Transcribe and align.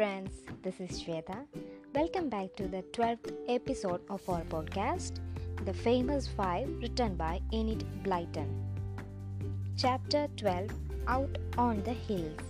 friends, 0.00 0.30
this 0.62 0.80
is 0.80 0.98
Shweta. 0.98 1.44
Welcome 1.94 2.30
back 2.30 2.56
to 2.56 2.66
the 2.66 2.82
12th 2.94 3.34
episode 3.48 4.00
of 4.08 4.26
our 4.30 4.40
podcast, 4.52 5.20
The 5.66 5.74
Famous 5.74 6.26
Five, 6.26 6.70
written 6.80 7.16
by 7.16 7.42
Enid 7.52 7.84
Blyton. 8.02 8.48
Chapter 9.76 10.26
12 10.38 10.70
Out 11.06 11.36
on 11.58 11.82
the 11.82 11.92
Hills. 11.92 12.40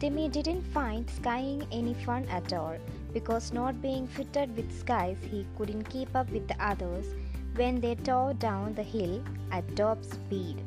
Timmy 0.00 0.28
didn't 0.28 0.64
find 0.72 1.08
skiing 1.08 1.64
any 1.70 1.94
fun 1.94 2.26
at 2.28 2.52
all 2.52 2.76
because, 3.12 3.52
not 3.52 3.80
being 3.80 4.08
fitted 4.08 4.56
with 4.56 4.76
skis, 4.76 5.18
he 5.30 5.46
couldn't 5.56 5.84
keep 5.84 6.16
up 6.16 6.28
with 6.32 6.48
the 6.48 6.60
others 6.60 7.14
when 7.54 7.80
they 7.80 7.94
tore 7.94 8.34
down 8.34 8.74
the 8.74 8.82
hill 8.82 9.22
at 9.52 9.76
top 9.76 10.04
speed. 10.04 10.60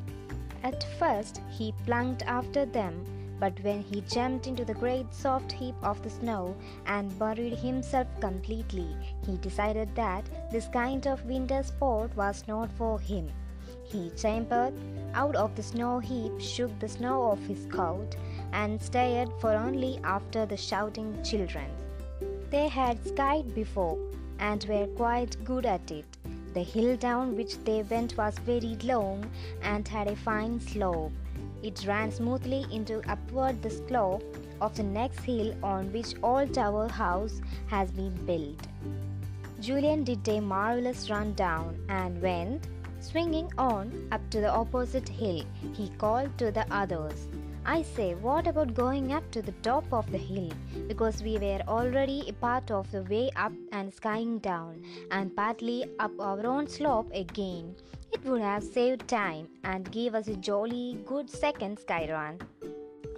At 0.63 0.81
first, 0.97 1.41
he 1.49 1.73
plunged 1.85 2.23
after 2.23 2.65
them 2.65 3.03
but 3.39 3.59
when 3.63 3.81
he 3.81 4.01
jumped 4.01 4.47
into 4.47 4.65
the 4.65 4.73
great 4.73 5.13
soft 5.13 5.51
heap 5.51 5.75
of 5.81 6.01
the 6.03 6.09
snow 6.09 6.55
and 6.85 7.17
buried 7.17 7.53
himself 7.53 8.07
completely, 8.19 8.95
he 9.25 9.37
decided 9.37 9.95
that 9.95 10.29
this 10.51 10.67
kind 10.67 11.07
of 11.07 11.25
winter 11.25 11.63
sport 11.63 12.15
was 12.15 12.43
not 12.47 12.71
for 12.73 12.99
him. 12.99 13.31
He 13.83 14.11
chambered 14.11 14.73
out 15.13 15.35
of 15.35 15.55
the 15.55 15.63
snow 15.63 15.99
heap, 15.99 16.39
shook 16.39 16.77
the 16.79 16.89
snow 16.89 17.21
off 17.23 17.39
his 17.47 17.65
coat, 17.67 18.15
and 18.51 18.81
stared 18.81 19.29
for 19.39 19.53
only 19.53 19.99
after 20.03 20.45
the 20.45 20.57
shouting 20.57 21.23
children. 21.23 21.69
They 22.49 22.67
had 22.67 23.03
skied 23.05 23.55
before 23.55 23.97
and 24.39 24.63
were 24.65 24.87
quite 24.87 25.43
good 25.43 25.65
at 25.65 25.91
it. 25.91 26.05
The 26.53 26.63
hill 26.63 26.97
down 26.97 27.35
which 27.35 27.57
they 27.63 27.83
went 27.83 28.17
was 28.17 28.37
very 28.39 28.75
long 28.83 29.29
and 29.61 29.87
had 29.87 30.07
a 30.07 30.15
fine 30.15 30.59
slope. 30.59 31.11
It 31.61 31.85
ran 31.85 32.11
smoothly 32.11 32.65
into 32.71 33.01
upward 33.09 33.61
the 33.61 33.69
slope 33.69 34.23
of 34.61 34.75
the 34.75 34.83
next 34.83 35.19
hill 35.19 35.53
on 35.63 35.91
which 35.91 36.15
Old 36.23 36.53
Tower 36.53 36.87
House 36.87 37.41
has 37.67 37.91
been 37.91 38.13
built. 38.25 38.67
Julian 39.59 40.03
did 40.03 40.27
a 40.27 40.39
marvelous 40.39 41.09
run 41.09 41.33
down 41.33 41.77
and 41.89 42.21
went 42.21 42.67
swinging 43.01 43.51
on 43.57 44.07
up 44.11 44.21
to 44.29 44.39
the 44.39 44.51
opposite 44.51 45.07
hill. 45.07 45.43
He 45.73 45.89
called 45.97 46.37
to 46.37 46.51
the 46.51 46.65
others. 46.73 47.27
I 47.65 47.81
say, 47.81 48.15
what 48.15 48.47
about 48.47 48.73
going 48.73 49.11
up 49.13 49.29
to 49.31 49.41
the 49.41 49.51
top 49.63 49.83
of 49.91 50.09
the 50.11 50.17
hill? 50.17 50.49
Because 50.87 51.21
we 51.21 51.37
were 51.37 51.61
already 51.67 52.23
a 52.27 52.33
part 52.33 52.71
of 52.71 52.89
the 52.91 53.03
way 53.03 53.29
up 53.35 53.51
and 53.71 53.93
skying 53.93 54.39
down, 54.39 54.81
and 55.11 55.35
partly 55.35 55.85
up 55.99 56.11
our 56.19 56.45
own 56.47 56.67
slope 56.67 57.11
again. 57.13 57.75
It 58.11 58.25
would 58.25 58.41
have 58.41 58.63
saved 58.63 59.07
time 59.07 59.47
and 59.63 59.91
gave 59.91 60.15
us 60.15 60.27
a 60.27 60.35
jolly 60.35 60.97
good 61.05 61.29
second 61.29 61.79
sky 61.79 62.07
run. 62.11 62.39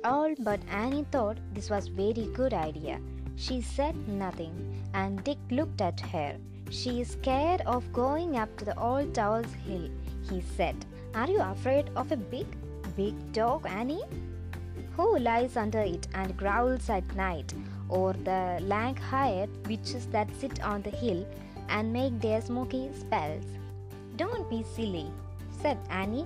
All 0.03 0.33
but 0.39 0.59
Annie 0.69 1.05
thought 1.11 1.37
this 1.53 1.69
was 1.69 1.87
very 1.87 2.29
good 2.33 2.53
idea. 2.53 2.99
She 3.35 3.61
said 3.61 3.95
nothing, 4.07 4.53
and 4.93 5.23
Dick 5.23 5.37
looked 5.49 5.81
at 5.81 5.99
her. 5.99 6.37
She 6.69 7.01
is 7.01 7.11
scared 7.11 7.61
of 7.61 7.91
going 7.93 8.37
up 8.37 8.55
to 8.57 8.65
the 8.65 8.77
old 8.79 9.13
tower's 9.13 9.53
hill, 9.65 9.89
he 10.29 10.41
said. 10.41 10.75
Are 11.15 11.29
you 11.29 11.41
afraid 11.41 11.89
of 11.95 12.11
a 12.11 12.17
big, 12.17 12.47
big 12.95 13.15
dog, 13.33 13.65
Annie? 13.67 14.03
Who 14.97 15.19
lies 15.19 15.55
under 15.55 15.79
it 15.79 16.07
and 16.13 16.37
growls 16.37 16.89
at 16.89 17.15
night, 17.15 17.53
or 17.89 18.13
the 18.13 18.59
lank 18.61 18.99
haired 18.99 19.49
witches 19.67 20.05
that 20.07 20.35
sit 20.39 20.61
on 20.61 20.81
the 20.81 20.89
hill 20.89 21.25
and 21.69 21.93
make 21.93 22.19
their 22.19 22.41
smoky 22.41 22.89
spells? 22.93 23.45
Don't 24.17 24.49
be 24.49 24.63
silly, 24.63 25.11
said 25.61 25.77
Annie, 25.89 26.25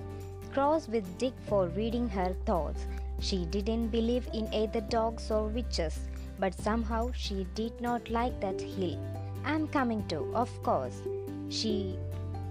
cross 0.52 0.88
with 0.88 1.18
Dick 1.18 1.34
for 1.48 1.68
reading 1.68 2.08
her 2.08 2.34
thoughts. 2.44 2.86
She 3.20 3.46
didn't 3.46 3.88
believe 3.88 4.28
in 4.32 4.52
either 4.52 4.80
dogs 4.80 5.30
or 5.30 5.48
witches, 5.48 5.98
but 6.38 6.54
somehow 6.54 7.12
she 7.14 7.46
did 7.54 7.80
not 7.80 8.10
like 8.10 8.40
that 8.40 8.60
hill. 8.60 8.98
I'm 9.44 9.68
coming 9.68 10.06
too, 10.08 10.30
of 10.34 10.50
course. 10.62 11.00
She 11.48 11.98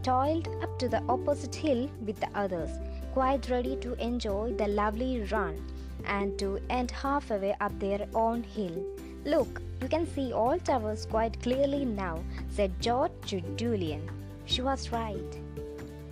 toiled 0.04 0.48
up 0.62 0.80
to 0.80 0.88
the 0.88 1.04
opposite 1.10 1.54
hill 1.54 1.90
with 2.06 2.20
the 2.20 2.30
others, 2.34 2.70
quite 3.14 3.50
ready 3.50 3.76
to 3.78 3.94
enjoy 4.02 4.54
the 4.54 4.68
lovely 4.68 5.22
run 5.32 5.62
and 6.06 6.38
to 6.40 6.60
end 6.70 6.92
halfway 6.92 7.56
up 7.60 7.78
their 7.80 8.08
own 8.14 8.44
hill. 8.44 8.86
Look, 9.26 9.62
you 9.82 9.88
can 9.88 10.06
see 10.06 10.32
all 10.32 10.60
towers 10.60 11.06
quite 11.06 11.42
clearly 11.42 11.86
now, 11.86 12.24
said 12.50 12.80
George 12.80 13.12
to 13.28 13.42
Julian. 13.56 14.08
She 14.46 14.62
was 14.62 14.92
right. 14.92 15.42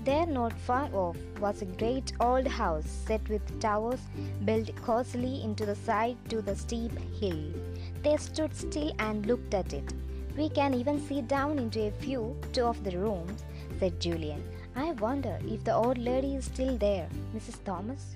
There, 0.04 0.26
not 0.26 0.60
far 0.60 0.90
off, 0.94 1.18
was 1.40 1.62
a 1.62 1.66
great 1.66 2.12
old 2.20 2.48
house 2.48 2.86
set 2.86 3.28
with 3.30 3.60
towers 3.62 4.02
built 4.44 4.76
cosily 4.76 5.42
into 5.44 5.66
the 5.66 5.76
side 5.76 6.18
to 6.30 6.42
the 6.42 6.56
steep 6.56 6.92
hill. 7.22 7.54
They 8.02 8.18
stood 8.18 8.54
still 8.54 8.92
and 9.00 9.26
looked 9.26 9.54
at 9.54 9.72
it. 9.72 9.94
We 10.36 10.50
can 10.50 10.74
even 10.74 11.00
see 11.08 11.22
down 11.22 11.60
into 11.60 11.84
a 11.84 11.92
few 11.92 12.36
two 12.52 12.66
of 12.66 12.84
the 12.84 12.98
rooms, 12.98 13.46
said 13.80 14.02
Julian. 14.02 14.44
I 14.76 14.92
wonder 14.94 15.40
if 15.46 15.64
the 15.64 15.76
old 15.76 15.98
lady 15.98 16.36
is 16.36 16.46
still 16.46 16.76
there, 16.78 17.08
Mrs. 17.36 17.64
Thomas. 17.64 18.16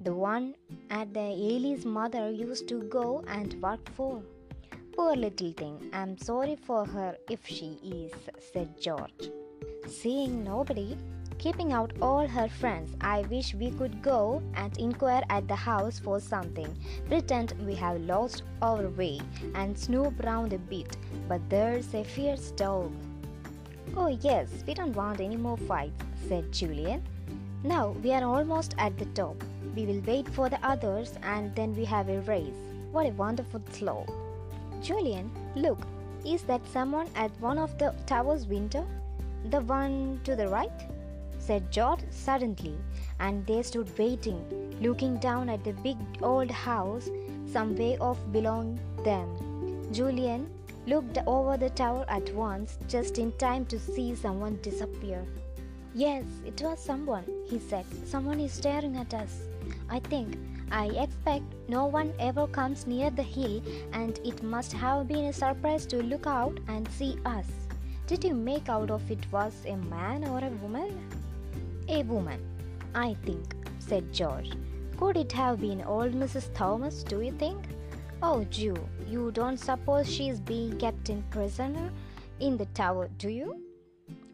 The 0.00 0.14
one 0.14 0.54
at 0.88 1.12
the 1.12 1.20
Aily's 1.20 1.84
mother 1.84 2.30
used 2.30 2.68
to 2.68 2.84
go 2.84 3.24
and 3.26 3.60
work 3.60 3.90
for. 3.94 4.22
Poor 4.96 5.14
little 5.16 5.52
thing, 5.52 5.90
I'm 5.92 6.16
sorry 6.16 6.56
for 6.56 6.86
her 6.86 7.16
if 7.28 7.46
she 7.46 7.78
is, 7.82 8.12
said 8.52 8.80
George. 8.80 9.30
Seeing 9.88 10.44
nobody, 10.44 10.98
keeping 11.38 11.72
out 11.72 11.92
all 12.02 12.26
her 12.28 12.46
friends, 12.46 12.94
I 13.00 13.22
wish 13.30 13.54
we 13.54 13.70
could 13.70 14.02
go 14.02 14.42
and 14.54 14.76
inquire 14.76 15.22
at 15.30 15.48
the 15.48 15.56
house 15.56 15.98
for 15.98 16.20
something, 16.20 16.76
pretend 17.08 17.54
we 17.66 17.74
have 17.76 18.02
lost 18.02 18.42
our 18.60 18.88
way, 18.88 19.18
and 19.54 19.78
snoop 19.78 20.22
round 20.22 20.52
a 20.52 20.58
bit. 20.58 20.98
But 21.26 21.40
there's 21.48 21.94
a 21.94 22.04
fierce 22.04 22.50
dog. 22.50 22.92
Oh, 23.96 24.08
yes, 24.08 24.62
we 24.66 24.74
don't 24.74 24.94
want 24.94 25.20
any 25.20 25.38
more 25.38 25.56
fights, 25.56 26.04
said 26.28 26.52
Julian. 26.52 27.02
Now 27.64 27.96
we 28.02 28.12
are 28.12 28.24
almost 28.24 28.74
at 28.76 28.98
the 28.98 29.06
top. 29.06 29.42
We 29.74 29.86
will 29.86 30.02
wait 30.06 30.28
for 30.28 30.50
the 30.50 30.64
others 30.64 31.14
and 31.22 31.54
then 31.54 31.74
we 31.74 31.86
have 31.86 32.10
a 32.10 32.20
race. 32.20 32.60
What 32.92 33.06
a 33.06 33.10
wonderful 33.10 33.62
slope. 33.72 34.10
Julian, 34.82 35.30
look, 35.56 35.80
is 36.26 36.42
that 36.42 36.60
someone 36.68 37.08
at 37.16 37.30
one 37.40 37.58
of 37.58 37.76
the 37.78 37.94
tower's 38.06 38.46
window? 38.46 38.86
The 39.50 39.60
one 39.60 40.20
to 40.24 40.36
the 40.36 40.48
right? 40.48 40.70
said 41.38 41.70
George 41.70 42.00
suddenly, 42.10 42.76
and 43.20 43.46
they 43.46 43.62
stood 43.62 43.96
waiting, 43.98 44.42
looking 44.82 45.16
down 45.16 45.48
at 45.48 45.64
the 45.64 45.72
big 45.72 45.96
old 46.22 46.50
house 46.50 47.08
some 47.46 47.74
way 47.76 47.96
off 47.98 48.18
below 48.32 48.76
them. 49.02 49.28
Julian 49.90 50.50
looked 50.86 51.18
over 51.26 51.56
the 51.56 51.70
tower 51.70 52.04
at 52.08 52.34
once, 52.34 52.78
just 52.88 53.18
in 53.18 53.32
time 53.32 53.64
to 53.66 53.78
see 53.78 54.14
someone 54.14 54.58
disappear. 54.62 55.24
Yes, 55.94 56.24
it 56.44 56.60
was 56.60 56.78
someone, 56.78 57.24
he 57.48 57.58
said. 57.58 57.86
Someone 58.06 58.40
is 58.40 58.52
staring 58.52 58.96
at 58.96 59.14
us. 59.14 59.48
I 59.88 60.00
think, 60.00 60.36
I 60.70 60.86
expect 60.88 61.44
no 61.68 61.86
one 61.86 62.12
ever 62.18 62.46
comes 62.46 62.86
near 62.86 63.10
the 63.10 63.22
hill, 63.22 63.62
and 63.92 64.20
it 64.24 64.42
must 64.42 64.72
have 64.74 65.08
been 65.08 65.26
a 65.26 65.32
surprise 65.32 65.86
to 65.86 66.02
look 66.02 66.26
out 66.26 66.58
and 66.68 66.86
see 66.90 67.16
us. 67.24 67.46
Did 68.08 68.24
you 68.24 68.34
make 68.34 68.70
out 68.70 68.90
of 68.90 69.10
it 69.10 69.30
was 69.30 69.52
a 69.66 69.76
man 69.76 70.24
or 70.24 70.38
a 70.38 70.48
woman? 70.62 71.10
A 71.90 72.02
woman, 72.04 72.40
I 72.94 73.12
think, 73.22 73.54
said 73.78 74.14
George. 74.14 74.52
Could 74.96 75.18
it 75.18 75.30
have 75.32 75.60
been 75.60 75.82
old 75.82 76.12
Mrs. 76.14 76.52
Thomas, 76.54 77.02
do 77.02 77.20
you 77.20 77.32
think? 77.32 77.58
Oh, 78.22 78.44
Ju, 78.44 78.74
you 79.06 79.30
don't 79.32 79.58
suppose 79.58 80.10
she 80.10 80.30
is 80.30 80.40
being 80.40 80.78
kept 80.78 81.10
in 81.10 81.22
prisoner 81.24 81.88
uh, 81.88 82.44
in 82.44 82.56
the 82.56 82.64
tower, 82.66 83.10
do 83.18 83.28
you? 83.28 83.60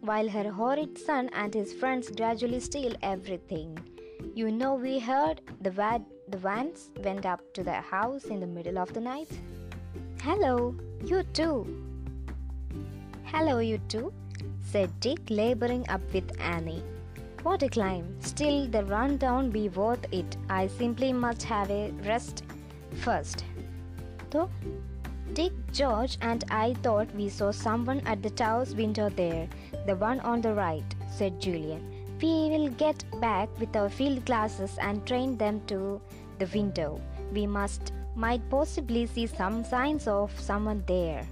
While 0.02 0.28
her 0.28 0.52
horrid 0.52 0.96
son 0.96 1.28
and 1.32 1.52
his 1.52 1.72
friends 1.72 2.10
gradually 2.10 2.60
steal 2.60 2.94
everything. 3.02 3.76
You 4.36 4.52
know, 4.52 4.74
we 4.74 5.00
heard 5.00 5.40
the, 5.62 5.72
vad- 5.72 6.06
the 6.28 6.38
vans 6.38 6.90
went 7.02 7.26
up 7.26 7.40
to 7.54 7.64
the 7.64 7.80
house 7.80 8.26
in 8.26 8.38
the 8.38 8.46
middle 8.46 8.78
of 8.78 8.94
the 8.94 9.00
night. 9.00 9.30
Hello, 10.22 10.76
you 11.04 11.24
too. 11.32 11.93
Hello, 13.36 13.58
you 13.58 13.78
two, 13.88 14.12
said 14.62 14.90
Dick, 15.00 15.18
laboring 15.28 15.84
up 15.88 16.00
with 16.12 16.40
Annie. 16.40 16.84
What 17.42 17.64
a 17.64 17.68
climb! 17.68 18.14
Still, 18.20 18.68
the 18.68 18.84
run 18.84 19.16
down 19.16 19.50
be 19.50 19.68
worth 19.70 20.06
it. 20.12 20.36
I 20.48 20.68
simply 20.68 21.12
must 21.12 21.42
have 21.42 21.68
a 21.68 21.90
rest 22.04 22.44
first. 22.92 23.44
Though 24.30 24.48
Dick, 25.32 25.52
George, 25.72 26.16
and 26.20 26.44
I 26.48 26.74
thought 26.74 27.12
we 27.16 27.28
saw 27.28 27.50
someone 27.50 28.02
at 28.06 28.22
the 28.22 28.30
tower's 28.30 28.72
window 28.76 29.08
there, 29.08 29.48
the 29.84 29.96
one 29.96 30.20
on 30.20 30.40
the 30.40 30.54
right, 30.54 30.94
said 31.10 31.40
Julian. 31.40 31.82
We 32.22 32.50
will 32.50 32.68
get 32.68 33.04
back 33.20 33.48
with 33.58 33.74
our 33.74 33.88
field 33.88 34.24
glasses 34.26 34.78
and 34.80 35.04
train 35.04 35.36
them 35.36 35.60
to 35.66 36.00
the 36.38 36.46
window. 36.54 37.00
We 37.32 37.48
must 37.48 37.92
might 38.14 38.48
possibly 38.48 39.06
see 39.06 39.26
some 39.26 39.64
signs 39.64 40.06
of 40.06 40.38
someone 40.38 40.84
there. 40.86 41.26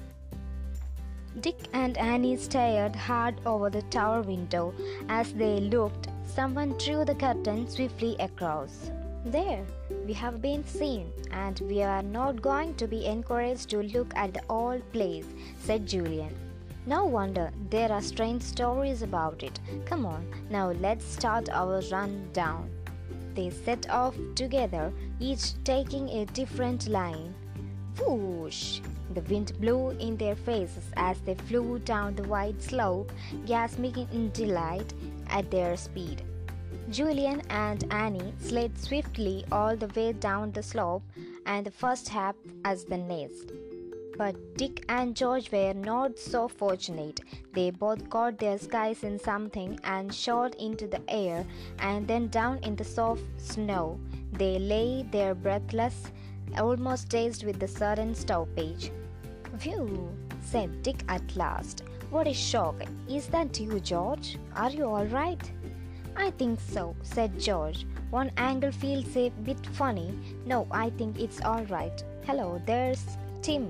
Dick 1.40 1.56
and 1.72 1.96
Annie 1.96 2.36
stared 2.36 2.94
hard 2.94 3.34
over 3.46 3.70
the 3.70 3.82
tower 3.82 4.20
window. 4.20 4.74
As 5.08 5.32
they 5.32 5.60
looked, 5.60 6.08
someone 6.26 6.76
drew 6.76 7.04
the 7.04 7.14
curtain 7.14 7.68
swiftly 7.68 8.16
across. 8.20 8.90
There, 9.24 9.64
we 10.04 10.12
have 10.12 10.42
been 10.42 10.64
seen, 10.66 11.10
and 11.30 11.58
we 11.60 11.82
are 11.82 12.02
not 12.02 12.42
going 12.42 12.74
to 12.74 12.86
be 12.86 13.06
encouraged 13.06 13.70
to 13.70 13.82
look 13.82 14.12
at 14.14 14.34
the 14.34 14.42
old 14.50 14.82
place, 14.92 15.26
said 15.58 15.86
Julian. 15.86 16.34
No 16.84 17.06
wonder 17.06 17.50
there 17.70 17.90
are 17.92 18.02
strange 18.02 18.42
stories 18.42 19.02
about 19.02 19.42
it. 19.42 19.58
Come 19.86 20.04
on, 20.04 20.26
now 20.50 20.72
let's 20.72 21.04
start 21.04 21.48
our 21.48 21.80
run 21.92 22.28
down. 22.32 22.68
They 23.34 23.50
set 23.50 23.88
off 23.88 24.16
together, 24.34 24.92
each 25.18 25.54
taking 25.64 26.08
a 26.08 26.26
different 26.26 26.88
line. 26.88 27.34
Whoosh! 27.98 28.80
The 29.14 29.20
wind 29.22 29.52
blew 29.60 29.90
in 29.90 30.16
their 30.16 30.34
faces 30.34 30.90
as 30.96 31.20
they 31.20 31.34
flew 31.34 31.78
down 31.80 32.14
the 32.14 32.22
wide 32.24 32.62
slope, 32.62 33.12
gasping 33.46 34.08
in 34.12 34.30
delight 34.30 34.94
at 35.28 35.50
their 35.50 35.76
speed. 35.76 36.22
Julian 36.90 37.42
and 37.50 37.84
Annie 37.92 38.34
slid 38.40 38.78
swiftly 38.78 39.44
all 39.52 39.76
the 39.76 39.88
way 39.96 40.12
down 40.12 40.52
the 40.52 40.62
slope, 40.62 41.02
and 41.46 41.66
the 41.66 41.70
first 41.70 42.08
half 42.08 42.36
as 42.64 42.84
the 42.84 42.96
next. 42.96 43.52
But 44.16 44.36
Dick 44.56 44.84
and 44.88 45.16
George 45.16 45.50
were 45.50 45.72
not 45.74 46.18
so 46.18 46.48
fortunate. 46.48 47.20
They 47.54 47.70
both 47.70 48.10
caught 48.10 48.38
their 48.38 48.58
skies 48.58 49.04
in 49.04 49.18
something 49.18 49.80
and 49.84 50.14
shot 50.14 50.54
into 50.56 50.86
the 50.86 51.00
air 51.08 51.46
and 51.78 52.06
then 52.06 52.28
down 52.28 52.58
in 52.62 52.76
the 52.76 52.84
soft 52.84 53.24
snow. 53.38 53.98
They 54.32 54.58
lay 54.58 55.06
there 55.10 55.34
breathless, 55.34 56.12
almost 56.58 57.08
dazed 57.08 57.44
with 57.44 57.58
the 57.58 57.68
sudden 57.68 58.14
stoppage. 58.14 58.90
Phew, 59.58 60.08
said 60.40 60.82
Dick 60.82 61.04
at 61.08 61.36
last. 61.36 61.82
What 62.10 62.26
a 62.26 62.32
shock! 62.32 62.82
Is 63.08 63.26
that 63.28 63.58
you, 63.60 63.80
George? 63.80 64.38
Are 64.56 64.70
you 64.70 64.86
all 64.86 65.06
right? 65.06 65.50
I 66.16 66.30
think 66.30 66.58
so, 66.60 66.96
said 67.02 67.38
George. 67.38 67.86
One 68.10 68.30
angle 68.36 68.72
feels 68.72 69.16
a 69.16 69.30
bit 69.44 69.64
funny. 69.74 70.18
No, 70.46 70.66
I 70.70 70.90
think 70.90 71.20
it's 71.20 71.40
all 71.42 71.64
right. 71.64 72.02
Hello, 72.26 72.60
there's 72.66 73.16
Tim. 73.42 73.66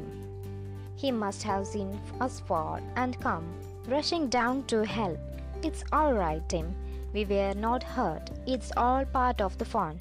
He 0.96 1.11
must 1.11 1.43
have 1.43 1.67
seen 1.67 2.00
us 2.20 2.40
fall 2.40 2.81
and 2.96 3.19
come, 3.20 3.44
rushing 3.87 4.29
down 4.29 4.64
to 4.64 4.84
help. 4.84 5.19
It's 5.62 5.84
all 5.93 6.14
right, 6.14 6.46
Tim. 6.49 6.75
We 7.12 7.25
were 7.25 7.55
not 7.55 7.82
hurt. 7.82 8.31
It's 8.46 8.73
all 8.76 9.05
part 9.05 9.40
of 9.40 9.58
the 9.58 9.64
fun. 9.64 9.99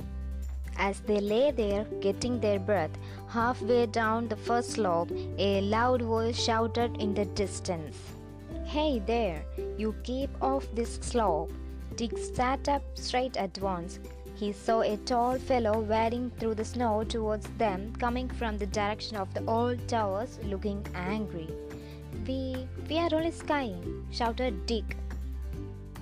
As 0.78 1.00
they 1.02 1.20
lay 1.20 1.52
there 1.52 1.86
getting 2.00 2.40
their 2.40 2.60
breath, 2.60 2.92
halfway 3.28 3.86
down 3.86 4.28
the 4.28 4.36
first 4.36 4.72
slope, 4.72 5.12
a 5.38 5.62
loud 5.62 6.02
voice 6.02 6.38
shouted 6.38 6.98
in 7.02 7.14
the 7.14 7.26
distance. 7.26 7.98
Hey 8.66 9.00
there, 9.00 9.44
you 9.78 9.96
keep 10.04 10.30
off 10.42 10.68
this 10.74 10.96
slope. 11.02 11.52
Dick 11.96 12.18
sat 12.18 12.70
up 12.70 12.84
straight 12.96 13.38
at 13.38 13.58
once. 13.60 14.00
He 14.36 14.54
saw 14.54 14.82
a 14.82 14.98
tall 14.98 15.38
fellow 15.38 15.82
wading 15.82 16.32
through 16.40 16.56
the 16.56 16.66
snow 16.66 17.04
towards 17.04 17.48
them, 17.58 17.94
coming 18.00 18.28
from 18.28 18.58
the 18.58 18.66
direction 18.66 19.18
of 19.18 19.32
the 19.34 19.46
old 19.46 19.88
towers, 19.88 20.40
looking 20.44 20.86
angry. 20.96 21.50
We 22.28 22.68
we 22.90 22.98
are 22.98 23.14
only 23.14 23.32
skiing, 23.32 24.06
shouted 24.12 24.66
Dick. 24.66 24.98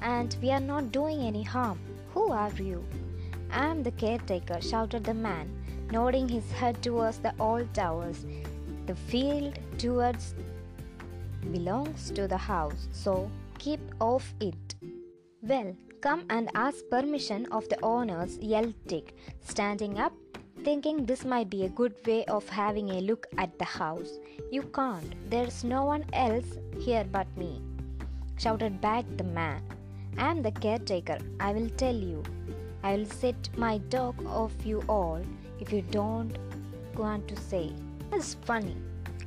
And 0.01 0.35
we 0.41 0.51
are 0.51 0.59
not 0.61 0.91
doing 0.91 1.21
any 1.21 1.43
harm. 1.43 1.79
Who 2.13 2.31
are 2.31 2.51
you? 2.53 2.85
I 3.51 3.65
am 3.65 3.83
the 3.83 3.91
caretaker, 3.91 4.61
shouted 4.61 5.03
the 5.03 5.13
man, 5.13 5.49
nodding 5.91 6.29
his 6.29 6.51
head 6.51 6.81
towards 6.83 7.19
the 7.19 7.33
old 7.39 7.73
towers. 7.73 8.25
The 8.85 8.95
field 8.95 9.57
towards 9.77 10.35
belongs 11.51 12.11
to 12.11 12.27
the 12.27 12.37
house, 12.37 12.87
so 12.91 13.29
keep 13.57 13.79
off 13.99 14.33
it. 14.39 14.75
Well, 15.41 15.75
come 16.01 16.25
and 16.29 16.49
ask 16.53 16.83
permission 16.89 17.45
of 17.51 17.67
the 17.69 17.83
owners, 17.83 18.37
yelled 18.37 18.73
Dick, 18.87 19.15
standing 19.41 19.99
up, 19.99 20.13
thinking 20.63 21.05
this 21.05 21.23
might 21.25 21.49
be 21.49 21.65
a 21.65 21.69
good 21.69 21.95
way 22.05 22.25
of 22.25 22.47
having 22.49 22.89
a 22.89 23.01
look 23.01 23.27
at 23.37 23.57
the 23.57 23.65
house. 23.65 24.19
You 24.51 24.63
can't, 24.63 25.15
there's 25.29 25.63
no 25.63 25.85
one 25.85 26.05
else 26.13 26.57
here 26.79 27.05
but 27.09 27.27
me, 27.37 27.61
shouted 28.37 28.81
back 28.81 29.05
the 29.17 29.23
man. 29.23 29.61
I'm 30.17 30.41
the 30.41 30.51
caretaker, 30.51 31.19
I 31.39 31.53
will 31.53 31.69
tell 31.69 31.95
you. 31.95 32.23
I'll 32.83 33.05
set 33.05 33.49
my 33.57 33.77
dog 33.89 34.25
off 34.25 34.53
you 34.65 34.83
all 34.87 35.21
if 35.59 35.73
you 35.73 35.81
don't 35.81 36.37
want 36.95 37.27
to 37.27 37.35
say. 37.35 37.71
That's 38.09 38.35
funny, 38.35 38.75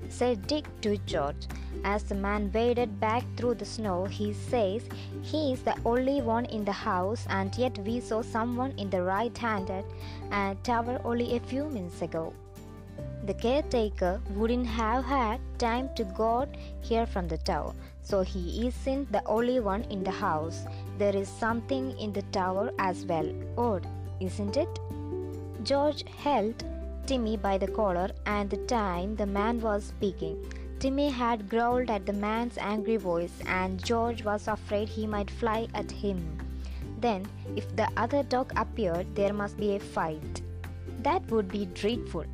said 0.09 0.47
Dick 0.47 0.67
to 0.83 0.97
George. 1.07 1.47
As 1.85 2.05
the 2.05 2.15
man 2.15 2.51
waded 2.53 3.01
back 3.01 3.25
through 3.37 3.55
the 3.55 3.65
snow, 3.65 4.05
he 4.05 4.33
says 4.33 4.83
he 5.23 5.53
is 5.53 5.63
the 5.63 5.77
only 5.85 6.21
one 6.21 6.45
in 6.47 6.65
the 6.65 6.73
house, 6.73 7.27
and 7.29 7.55
yet 7.57 7.77
we 7.79 8.01
saw 8.01 8.23
someone 8.23 8.73
in 8.79 8.91
the 8.91 9.03
right 9.03 9.37
handed 9.37 9.85
and 10.31 10.57
uh, 10.57 10.61
tower 10.63 11.01
only 11.05 11.37
a 11.37 11.41
few 11.41 11.69
minutes 11.69 12.03
ago. 12.03 12.33
The 13.25 13.35
caretaker 13.35 14.21
wouldn't 14.31 14.67
have 14.67 15.05
had 15.05 15.41
time 15.57 15.91
to 15.95 16.03
go 16.03 16.41
out 16.41 16.57
here 16.81 17.07
from 17.07 17.29
the 17.29 17.39
tower, 17.39 17.73
so 18.03 18.23
he 18.23 18.67
isn't 18.67 19.13
the 19.13 19.25
only 19.27 19.61
one 19.61 19.85
in 19.91 20.03
the 20.03 20.11
house. 20.11 20.65
There 20.99 21.15
is 21.15 21.29
something 21.29 21.97
in 21.99 22.13
the 22.13 22.23
tower 22.33 22.73
as 22.81 23.07
well. 23.07 23.33
Odd, 23.57 23.87
isn't 24.19 24.57
it? 24.57 24.81
George 25.63 26.05
held 26.25 26.65
Timmy 27.07 27.37
by 27.37 27.59
the 27.59 27.69
collar, 27.69 28.11
and 28.27 28.51
the 28.51 28.57
time 28.67 29.15
the 29.15 29.27
man 29.27 29.61
was 29.61 29.85
speaking. 29.85 30.37
Timmy 30.81 31.09
had 31.09 31.49
growled 31.49 31.91
at 31.91 32.07
the 32.07 32.13
man's 32.13 32.59
angry 32.59 32.97
voice, 32.97 33.39
and 33.47 33.85
George 33.85 34.25
was 34.25 34.49
afraid 34.49 34.89
he 34.89 35.07
might 35.07 35.31
fly 35.31 35.69
at 35.75 35.93
him. 35.93 36.39
Then, 36.99 37.27
if 37.55 37.75
the 37.77 37.89
other 37.97 38.25
dog 38.25 38.53
appeared, 38.57 39.15
there 39.15 39.33
must 39.33 39.57
be 39.57 39.77
a 39.77 39.81
fight. 39.81 40.43
That 41.05 41.29
would 41.31 41.49
be 41.49 41.67
dreadful. 41.67 42.25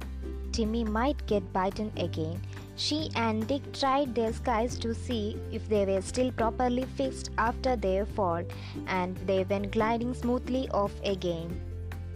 Timmy 0.59 0.83
might 0.83 1.25
get 1.29 1.53
bitten 1.53 1.93
again. 1.97 2.41
She 2.75 3.11
and 3.15 3.47
Dick 3.47 3.73
tried 3.73 4.13
their 4.13 4.33
skies 4.33 4.77
to 4.79 4.93
see 4.93 5.37
if 5.53 5.69
they 5.69 5.85
were 5.87 6.01
still 6.03 6.33
properly 6.33 6.83
fixed 6.97 7.31
after 7.39 7.77
their 7.77 8.05
fall, 8.05 8.43
and 8.89 9.17
they 9.19 9.45
went 9.45 9.71
gliding 9.71 10.15
smoothly 10.15 10.69
off 10.71 10.95
again. 11.05 11.61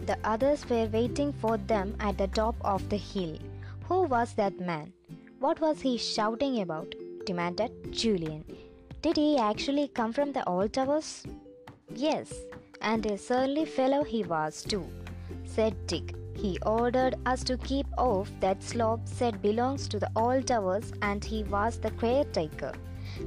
The 0.07 0.17
others 0.25 0.69
were 0.69 0.87
waiting 0.87 1.31
for 1.31 1.55
them 1.57 1.95
at 2.01 2.17
the 2.17 2.27
top 2.27 2.57
of 2.65 2.89
the 2.89 2.97
hill. 2.97 3.37
Who 3.87 4.01
was 4.15 4.33
that 4.33 4.59
man? 4.59 4.91
What 5.39 5.61
was 5.61 5.79
he 5.79 5.97
shouting 5.97 6.59
about? 6.59 6.95
demanded 7.25 7.71
Julian. 7.91 8.43
Did 9.01 9.15
he 9.15 9.37
actually 9.37 9.87
come 9.87 10.11
from 10.11 10.33
the 10.33 10.43
old 10.49 10.73
towers? 10.73 11.23
Yes, 11.95 12.33
and 12.81 13.05
a 13.05 13.17
surly 13.17 13.63
fellow 13.63 14.03
he 14.03 14.23
was 14.23 14.63
too, 14.63 14.85
said 15.45 15.87
Dick. 15.87 16.13
He 16.35 16.57
ordered 16.65 17.15
us 17.25 17.43
to 17.45 17.57
keep 17.57 17.87
off 17.97 18.29
that 18.39 18.61
slope 18.61 19.01
said 19.05 19.41
belongs 19.41 19.87
to 19.89 19.99
the 19.99 20.11
old 20.15 20.47
towers 20.47 20.91
and 21.01 21.23
he 21.23 21.43
was 21.43 21.77
the 21.77 21.91
caretaker. 21.91 22.73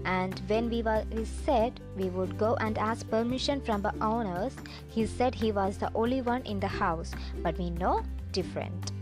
And 0.05 0.41
when 0.49 0.69
we 0.69 0.83
were 0.83 1.05
we 1.13 1.25
said 1.25 1.81
we 1.97 2.09
would 2.11 2.37
go 2.37 2.57
and 2.57 2.77
ask 2.79 3.09
permission 3.09 3.61
from 3.61 3.83
the 3.83 3.95
owners, 4.03 4.57
he 4.89 5.07
said 5.07 5.35
he 5.35 5.53
was 5.53 5.79
the 5.79 5.91
only 5.95 6.23
one 6.23 6.43
in 6.43 6.61
the 6.61 6.67
house, 6.67 7.13
but 7.43 7.59
we 7.59 7.71
know 7.71 8.03
different. 8.33 8.93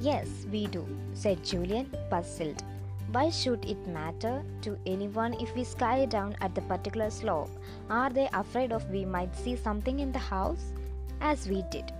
Yes, 0.00 0.46
we 0.52 0.66
do, 0.66 0.86
said 1.14 1.44
Julian, 1.44 1.90
puzzled. 2.08 2.62
Why 3.10 3.30
should 3.30 3.64
it 3.64 3.86
matter 3.88 4.44
to 4.62 4.78
anyone 4.86 5.34
if 5.40 5.54
we 5.56 5.64
sky 5.64 6.04
down 6.04 6.36
at 6.40 6.54
the 6.54 6.60
particular 6.62 7.10
slope? 7.10 7.50
Are 7.90 8.10
they 8.10 8.28
afraid 8.32 8.70
of 8.70 8.88
we 8.90 9.04
might 9.04 9.34
see 9.34 9.56
something 9.56 9.98
in 9.98 10.12
the 10.12 10.18
house? 10.18 10.72
As 11.20 11.48
we 11.48 11.64
did. 11.70 11.90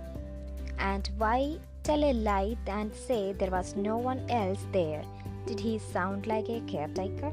And 0.79 1.09
why 1.17 1.59
tell 1.83 2.03
a 2.03 2.13
lie 2.13 2.57
and 2.67 2.93
say 2.93 3.33
there 3.33 3.51
was 3.51 3.75
no 3.75 3.97
one 3.97 4.29
else 4.29 4.65
there? 4.71 5.03
Did 5.45 5.59
he 5.59 5.77
sound 5.77 6.25
like 6.25 6.49
a 6.49 6.61
caretaker? 6.61 7.31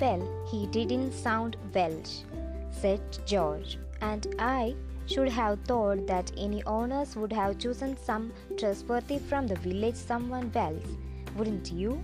Well, 0.00 0.46
he 0.50 0.66
didn't 0.66 1.12
sound 1.12 1.56
Welsh, 1.74 2.18
said 2.70 3.00
George, 3.24 3.78
and 4.02 4.26
I 4.38 4.74
should 5.06 5.28
have 5.30 5.60
thought 5.60 6.06
that 6.06 6.32
any 6.36 6.62
owners 6.64 7.16
would 7.16 7.32
have 7.32 7.58
chosen 7.58 7.96
some 7.96 8.32
trustworthy 8.58 9.18
from 9.18 9.46
the 9.46 9.54
village 9.56 9.94
someone 9.94 10.52
else, 10.54 10.84
wouldn't 11.36 11.72
you? 11.72 12.02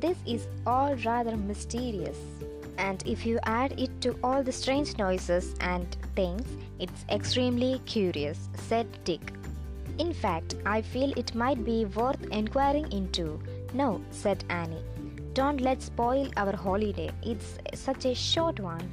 This 0.00 0.18
is 0.26 0.48
all 0.66 0.94
rather 0.96 1.36
mysterious, 1.36 2.18
and 2.78 3.02
if 3.06 3.24
you 3.24 3.38
add 3.44 3.78
it 3.78 4.00
to 4.00 4.16
all 4.24 4.42
the 4.42 4.52
strange 4.52 4.98
noises 4.98 5.54
and 5.60 5.96
things, 6.16 6.46
it's 6.78 7.04
extremely 7.08 7.80
curious, 7.86 8.48
said 8.54 8.86
Dick. 9.04 9.32
In 9.98 10.12
fact, 10.12 10.56
I 10.66 10.82
feel 10.82 11.12
it 11.16 11.34
might 11.34 11.64
be 11.64 11.84
worth 11.86 12.22
inquiring 12.30 12.90
into. 12.92 13.40
No, 13.72 14.02
said 14.10 14.44
Annie. 14.50 14.84
Don't 15.32 15.60
let's 15.60 15.86
spoil 15.86 16.30
our 16.36 16.54
holiday. 16.54 17.10
It's 17.22 17.58
such 17.74 18.04
a 18.04 18.14
short 18.14 18.60
one. 18.60 18.90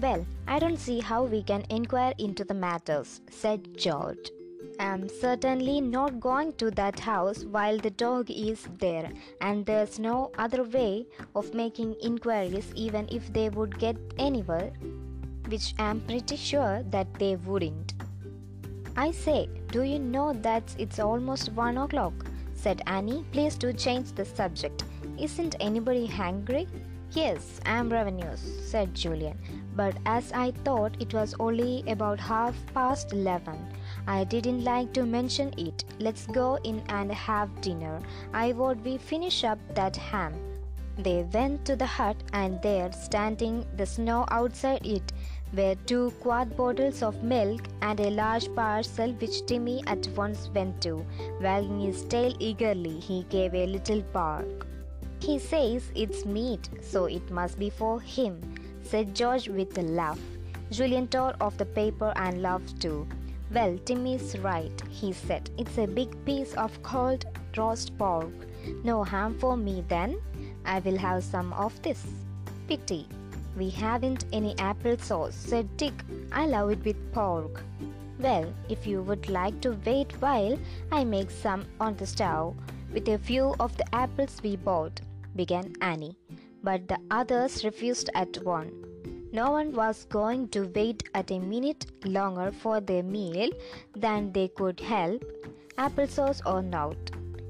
Well, 0.00 0.26
I 0.46 0.58
don't 0.58 0.78
see 0.78 1.00
how 1.00 1.24
we 1.24 1.42
can 1.42 1.64
inquire 1.70 2.12
into 2.18 2.44
the 2.44 2.54
matters, 2.54 3.20
said 3.30 3.76
George. 3.76 4.30
I'm 4.78 5.08
certainly 5.08 5.80
not 5.80 6.20
going 6.20 6.52
to 6.54 6.70
that 6.72 7.00
house 7.00 7.44
while 7.44 7.78
the 7.78 7.90
dog 7.90 8.30
is 8.30 8.68
there, 8.78 9.10
and 9.40 9.64
there's 9.64 9.98
no 9.98 10.30
other 10.36 10.64
way 10.64 11.06
of 11.34 11.54
making 11.54 11.94
inquiries 12.02 12.72
even 12.74 13.08
if 13.10 13.32
they 13.32 13.48
would 13.48 13.78
get 13.78 13.96
anywhere, 14.18 14.72
which 15.48 15.74
I'm 15.78 16.00
pretty 16.02 16.36
sure 16.36 16.82
that 16.90 17.14
they 17.14 17.36
wouldn't. 17.36 17.94
I 18.96 19.12
say, 19.12 19.48
do 19.76 19.82
you 19.82 19.98
know 19.98 20.32
that 20.32 20.74
it's 20.78 20.98
almost 20.98 21.52
one 21.52 21.76
o'clock? 21.76 22.14
said 22.54 22.80
Annie. 22.86 23.26
Please 23.30 23.56
do 23.56 23.74
change 23.74 24.12
the 24.12 24.24
subject. 24.24 24.84
Isn't 25.18 25.54
anybody 25.60 26.06
hungry? 26.06 26.66
Yes, 27.12 27.60
I'm 27.66 27.90
ravenous, 27.90 28.40
said 28.70 28.94
Julian. 28.94 29.36
But 29.74 29.98
as 30.06 30.32
I 30.32 30.52
thought 30.64 30.96
it 30.98 31.12
was 31.12 31.34
only 31.38 31.84
about 31.88 32.18
half 32.18 32.54
past 32.72 33.12
eleven, 33.12 33.58
I 34.06 34.24
didn't 34.24 34.64
like 34.64 34.94
to 34.94 35.04
mention 35.04 35.52
it. 35.58 35.84
Let's 35.98 36.26
go 36.26 36.58
in 36.64 36.82
and 36.88 37.12
have 37.12 37.60
dinner. 37.60 38.00
I 38.32 38.52
vote 38.52 38.78
we 38.82 38.96
finish 38.96 39.44
up 39.44 39.58
that 39.74 39.94
ham. 39.94 40.32
They 40.96 41.22
went 41.34 41.66
to 41.66 41.76
the 41.76 41.84
hut, 41.84 42.16
and 42.32 42.62
there, 42.62 42.90
standing 42.92 43.66
the 43.76 43.84
snow 43.84 44.24
outside 44.30 44.86
it, 44.86 45.12
were 45.54 45.74
two 45.86 46.10
quart 46.20 46.56
bottles 46.56 47.02
of 47.02 47.22
milk 47.22 47.62
and 47.82 48.00
a 48.00 48.10
large 48.10 48.54
parcel 48.54 49.12
which 49.14 49.44
Timmy 49.46 49.82
at 49.86 50.06
once 50.16 50.50
went 50.54 50.80
to. 50.82 51.04
Wagging 51.40 51.80
his 51.80 52.04
tail 52.04 52.34
eagerly, 52.38 52.98
he 53.00 53.24
gave 53.24 53.54
a 53.54 53.66
little 53.66 54.02
bark. 54.12 54.66
He 55.20 55.38
says 55.38 55.90
it's 55.94 56.24
meat, 56.24 56.68
so 56.82 57.06
it 57.06 57.30
must 57.30 57.58
be 57.58 57.70
for 57.70 58.00
him, 58.00 58.40
said 58.82 59.14
George 59.14 59.48
with 59.48 59.76
a 59.78 59.82
laugh. 59.82 60.20
Julian 60.70 61.08
tore 61.08 61.34
off 61.40 61.56
the 61.56 61.64
paper 61.64 62.12
and 62.16 62.42
laughed 62.42 62.80
too. 62.80 63.06
Well, 63.52 63.78
Timmy's 63.84 64.36
right, 64.40 64.82
he 64.90 65.12
said. 65.12 65.50
It's 65.56 65.78
a 65.78 65.86
big 65.86 66.12
piece 66.24 66.54
of 66.54 66.82
cold 66.82 67.24
roast 67.56 67.96
pork. 67.96 68.32
No 68.82 69.04
ham 69.04 69.38
for 69.38 69.56
me 69.56 69.84
then. 69.88 70.20
I 70.64 70.80
will 70.80 70.98
have 70.98 71.22
some 71.22 71.52
of 71.52 71.80
this. 71.82 72.04
Pity. 72.66 73.08
We 73.56 73.70
haven't 73.70 74.26
any 74.32 74.58
apple 74.58 74.98
sauce, 74.98 75.34
said 75.34 75.76
Dick. 75.78 75.94
I 76.30 76.46
love 76.46 76.70
it 76.72 76.84
with 76.84 77.12
pork. 77.12 77.62
Well, 78.18 78.52
if 78.68 78.86
you 78.86 79.02
would 79.02 79.28
like 79.30 79.60
to 79.62 79.78
wait 79.84 80.12
while 80.20 80.58
I 80.92 81.04
make 81.04 81.30
some 81.30 81.64
on 81.80 81.96
the 81.96 82.06
stove 82.06 82.54
with 82.92 83.08
a 83.08 83.18
few 83.18 83.54
of 83.58 83.76
the 83.76 83.94
apples 83.94 84.40
we 84.42 84.56
bought 84.56 85.00
began 85.34 85.74
Annie, 85.80 86.16
but 86.62 86.88
the 86.88 86.98
others 87.10 87.64
refused 87.64 88.10
at 88.14 88.42
once. 88.44 88.74
No 89.32 89.50
one 89.50 89.72
was 89.72 90.06
going 90.06 90.48
to 90.48 90.70
wait 90.74 91.02
at 91.14 91.30
a 91.30 91.38
minute 91.38 91.86
longer 92.04 92.52
for 92.52 92.80
their 92.80 93.02
meal 93.02 93.50
than 93.94 94.32
they 94.32 94.48
could 94.48 94.80
help, 94.80 95.24
applesauce 95.78 96.40
or 96.46 96.62
not. 96.62 96.96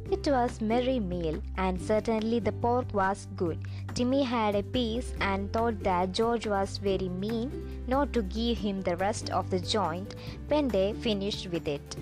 It 0.08 0.28
was 0.28 0.60
merry 0.60 1.00
meal, 1.00 1.42
and 1.56 1.80
certainly 1.80 2.38
the 2.38 2.52
pork 2.52 2.94
was 2.94 3.26
good. 3.36 3.58
Timmy 3.94 4.22
had 4.22 4.54
a 4.54 4.62
piece 4.62 5.12
and 5.20 5.52
thought 5.52 5.80
that 5.82 6.12
George 6.12 6.46
was 6.46 6.78
very 6.78 7.08
mean 7.08 7.82
not 7.88 8.12
to 8.12 8.22
give 8.22 8.58
him 8.58 8.82
the 8.82 8.96
rest 8.96 9.30
of 9.30 9.50
the 9.50 9.58
joint 9.58 10.14
when 10.46 10.68
they 10.68 10.92
finished 10.92 11.48
with 11.50 11.66
it. 11.66 11.96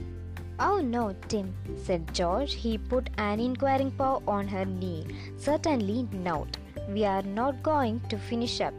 Oh 0.61 0.81
no, 0.81 1.15
Tim, 1.29 1.55
said 1.83 2.13
George. 2.13 2.55
He 2.55 2.77
put 2.77 3.09
an 3.17 3.41
inquiring 3.41 3.91
paw 3.91 4.21
on 4.29 4.49
her 4.49 4.67
knee. 4.67 5.07
Certainly 5.39 6.09
not. 6.13 6.59
We 6.91 7.05
are 7.07 7.23
not 7.23 7.63
going 7.63 8.01
to 8.11 8.19
finish 8.19 8.61
up. 8.61 8.75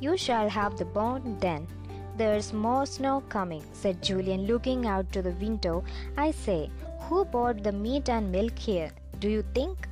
You 0.00 0.16
shall 0.16 0.48
have 0.48 0.76
the 0.76 0.84
bone 0.84 1.38
then. 1.40 1.68
There's 2.16 2.52
more 2.52 2.84
snow 2.84 3.22
coming, 3.28 3.62
said 3.72 4.02
Julian, 4.02 4.46
looking 4.46 4.86
out 4.86 5.10
to 5.12 5.22
the 5.22 5.30
window. 5.30 5.84
I 6.18 6.32
say, 6.32 6.70
who 7.10 7.24
bought 7.24 7.62
the 7.64 7.72
meat 7.72 8.08
and 8.08 8.30
milk 8.30 8.56
here? 8.56 8.90
Do 9.18 9.28
you 9.28 9.44
think? 9.52 9.88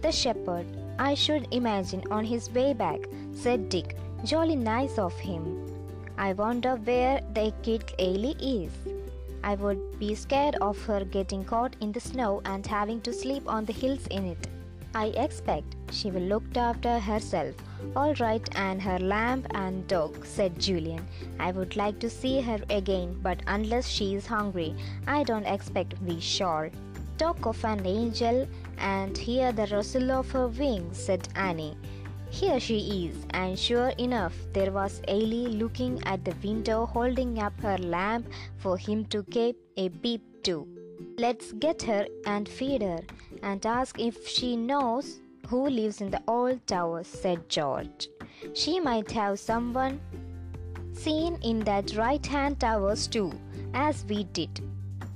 The 0.00 0.10
shepherd, 0.10 0.64
I 0.98 1.12
should 1.12 1.46
imagine, 1.52 2.02
on 2.10 2.24
his 2.24 2.50
way 2.50 2.72
back, 2.72 3.00
said 3.34 3.68
Dick. 3.68 3.94
Jolly 4.24 4.56
nice 4.56 4.98
of 4.98 5.12
him. 5.18 5.44
I 6.16 6.32
wonder 6.32 6.76
where 6.76 7.20
the 7.34 7.52
kid 7.62 7.84
Aily 7.98 8.34
is. 8.40 8.72
I 9.44 9.54
would 9.56 9.98
be 9.98 10.14
scared 10.14 10.56
of 10.62 10.82
her 10.86 11.04
getting 11.04 11.44
caught 11.44 11.76
in 11.80 11.92
the 11.92 12.00
snow 12.00 12.40
and 12.46 12.66
having 12.66 13.02
to 13.02 13.12
sleep 13.12 13.46
on 13.46 13.66
the 13.66 13.74
hills 13.74 14.06
in 14.06 14.24
it. 14.24 14.48
I 14.94 15.06
expect 15.26 15.76
she 15.90 16.10
will 16.10 16.28
look 16.34 16.56
after 16.56 16.98
herself. 16.98 17.54
All 17.96 18.14
right, 18.14 18.48
and 18.56 18.80
her 18.80 18.98
lamb 18.98 19.46
and 19.50 19.86
dog, 19.88 20.24
said 20.24 20.58
Julian. 20.58 21.06
I 21.38 21.50
would 21.50 21.76
like 21.76 21.98
to 22.00 22.10
see 22.10 22.40
her 22.40 22.58
again, 22.70 23.18
but 23.22 23.40
unless 23.46 23.88
she 23.88 24.14
is 24.14 24.26
hungry, 24.26 24.74
I 25.06 25.24
don't 25.24 25.46
expect 25.46 26.00
we 26.02 26.20
shall. 26.20 26.70
Talk 27.18 27.46
of 27.46 27.64
an 27.64 27.84
angel 27.84 28.46
and 28.78 29.16
hear 29.18 29.52
the 29.52 29.66
rustle 29.66 30.10
of 30.12 30.30
her 30.30 30.48
wings, 30.48 30.98
said 30.98 31.28
Annie. 31.34 31.76
Here 32.30 32.60
she 32.60 33.06
is, 33.06 33.26
and 33.30 33.58
sure 33.58 33.88
enough, 33.98 34.34
there 34.52 34.70
was 34.70 35.02
Aily 35.08 35.48
looking 35.48 36.00
at 36.04 36.24
the 36.24 36.34
window, 36.42 36.86
holding 36.86 37.40
up 37.40 37.60
her 37.60 37.76
lamp 37.78 38.28
for 38.58 38.78
him 38.78 39.04
to 39.06 39.24
keep 39.24 39.56
a 39.76 39.88
peep 39.88 40.22
to. 40.44 40.66
Let's 41.18 41.52
get 41.52 41.82
her 41.82 42.06
and 42.24 42.48
feed 42.48 42.82
her, 42.82 43.00
and 43.42 43.66
ask 43.66 43.98
if 43.98 44.28
she 44.28 44.56
knows 44.56 45.20
who 45.50 45.68
lives 45.68 46.00
in 46.00 46.10
the 46.12 46.22
old 46.28 46.64
tower, 46.68 47.02
said 47.02 47.48
George. 47.48 48.08
She 48.54 48.78
might 48.78 49.10
have 49.10 49.40
someone 49.40 50.00
seen 50.92 51.38
in 51.42 51.58
that 51.60 51.96
right 51.96 52.24
hand 52.24 52.60
towers 52.60 53.08
too, 53.08 53.32
as 53.74 54.04
we 54.08 54.22
did. 54.24 54.60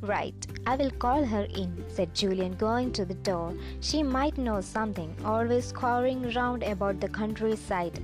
Right, 0.01 0.35
I 0.67 0.75
will 0.75 0.91
call 0.91 1.25
her 1.25 1.45
in, 1.45 1.85
said 1.89 2.15
Julian, 2.15 2.57
going 2.57 2.93
to 2.95 3.05
the 3.05 3.15
door. 3.15 3.55
She 3.81 4.03
might 4.03 4.37
know 4.37 4.61
something, 4.61 5.15
always 5.25 5.67
scouring 5.67 6.33
round 6.33 6.65
about 6.65 7.01
the 7.01 7.09
countryside. 7.09 8.03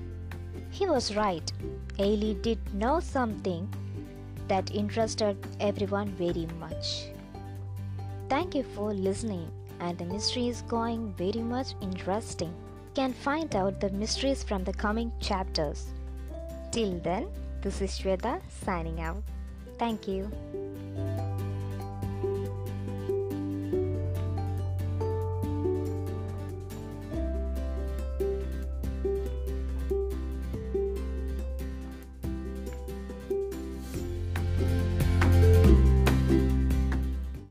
He 0.70 0.86
was 0.86 1.16
right. 1.16 1.52
Aily 1.98 2.34
did 2.42 2.58
know 2.72 3.00
something 3.00 3.68
that 4.46 4.70
interested 4.70 5.36
everyone 5.58 6.08
very 6.10 6.46
much. 6.60 7.06
Thank 8.28 8.54
you 8.54 8.62
for 8.62 8.94
listening, 8.94 9.50
and 9.80 9.98
the 9.98 10.04
mystery 10.04 10.48
is 10.48 10.62
going 10.62 11.12
very 11.14 11.42
much 11.42 11.74
interesting. 11.80 12.54
Can 12.94 13.12
find 13.12 13.54
out 13.56 13.80
the 13.80 13.90
mysteries 13.90 14.42
from 14.42 14.64
the 14.64 14.72
coming 14.72 15.12
chapters. 15.20 15.88
Till 16.70 16.98
then, 17.00 17.28
this 17.62 17.80
is 17.80 17.98
Shweta 17.98 18.40
signing 18.64 19.00
out. 19.00 19.22
Thank 19.78 20.06
you. 20.06 20.30